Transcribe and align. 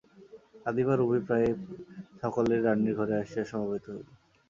কাঁদিবার 0.63 0.99
অভিপ্রায়ে 1.01 1.49
সকলে 2.21 2.55
রানীর 2.59 2.93
ঘরে 2.97 3.13
আসিয়া 3.21 3.45
সমবেত 3.51 3.85
হইল। 3.89 4.07